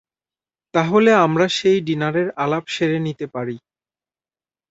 তাহলে 0.73 1.11
আমরা 1.25 1.45
সেই 1.49 1.79
ডিনারের 1.81 2.27
আলাপ 2.35 2.65
সেরে 2.67 2.99
নিতে 2.99 3.25
পারি। 3.27 3.55